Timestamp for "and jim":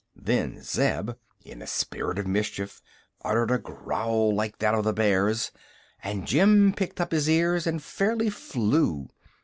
6.01-6.73